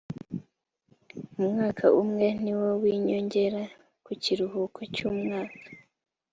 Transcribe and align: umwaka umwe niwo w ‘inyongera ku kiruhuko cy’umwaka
umwaka 1.39 1.85
umwe 2.01 2.27
niwo 2.41 2.69
w 2.81 2.83
‘inyongera 2.93 3.61
ku 4.05 4.11
kiruhuko 4.23 4.79
cy’umwaka 4.95 5.63